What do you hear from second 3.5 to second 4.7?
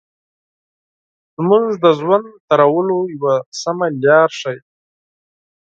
سمه لار ښيي.